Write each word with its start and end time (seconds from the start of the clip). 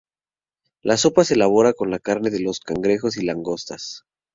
La 0.81 0.97
sopa 0.97 1.23
se 1.23 1.35
elabora 1.35 1.73
con 1.73 1.91
la 1.91 1.99
carne 1.99 2.31
de 2.31 2.39
los 2.39 2.59
cangrejos 2.59 3.17
y 3.17 3.23
langostas. 3.23 4.03